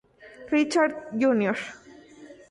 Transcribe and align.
Richard 0.51 0.93
Jr. 1.15 1.53